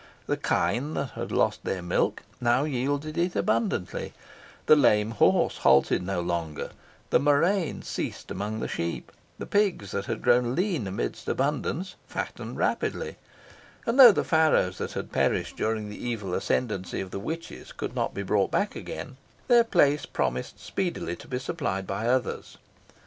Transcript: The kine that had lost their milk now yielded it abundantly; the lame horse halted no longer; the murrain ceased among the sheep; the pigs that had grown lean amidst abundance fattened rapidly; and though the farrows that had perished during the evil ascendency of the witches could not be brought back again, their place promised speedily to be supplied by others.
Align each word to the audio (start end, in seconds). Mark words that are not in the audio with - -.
The 0.25 0.35
kine 0.35 0.95
that 0.95 1.11
had 1.11 1.31
lost 1.31 1.63
their 1.63 1.83
milk 1.83 2.23
now 2.41 2.63
yielded 2.63 3.19
it 3.19 3.35
abundantly; 3.35 4.13
the 4.65 4.75
lame 4.75 5.11
horse 5.11 5.57
halted 5.59 6.01
no 6.01 6.21
longer; 6.21 6.71
the 7.11 7.19
murrain 7.19 7.83
ceased 7.83 8.31
among 8.31 8.61
the 8.61 8.67
sheep; 8.67 9.11
the 9.37 9.45
pigs 9.45 9.91
that 9.91 10.07
had 10.07 10.23
grown 10.23 10.55
lean 10.55 10.87
amidst 10.87 11.27
abundance 11.27 11.93
fattened 12.07 12.57
rapidly; 12.57 13.17
and 13.85 13.99
though 13.99 14.11
the 14.11 14.23
farrows 14.23 14.79
that 14.79 14.93
had 14.93 15.11
perished 15.11 15.55
during 15.55 15.87
the 15.89 16.03
evil 16.03 16.33
ascendency 16.33 16.99
of 16.99 17.11
the 17.11 17.19
witches 17.19 17.71
could 17.71 17.93
not 17.93 18.15
be 18.15 18.23
brought 18.23 18.49
back 18.49 18.75
again, 18.75 19.17
their 19.47 19.63
place 19.63 20.07
promised 20.07 20.59
speedily 20.59 21.15
to 21.15 21.27
be 21.27 21.37
supplied 21.37 21.85
by 21.85 22.07
others. 22.07 22.57